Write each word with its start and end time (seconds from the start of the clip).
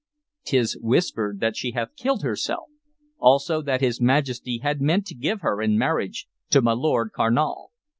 "'T 0.45 0.57
is 0.57 0.77
whispered 0.81 1.39
that 1.41 1.55
she 1.55 1.73
hath 1.73 1.95
killed 1.95 2.23
herself; 2.23 2.69
also, 3.19 3.61
that 3.61 3.81
his 3.81 4.01
Majesty 4.01 4.57
had 4.63 4.81
meant 4.81 5.05
to 5.05 5.13
give 5.13 5.41
her 5.41 5.61
in 5.61 5.77
marriage 5.77 6.27
to 6.49 6.59
my 6.59 6.73
Lord 6.73 7.11
Carnal. 7.13 7.69